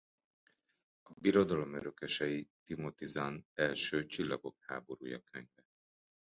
[1.01, 5.63] A Birodalom örökösei Timothy Zahn első Csillagok háborúja könyve.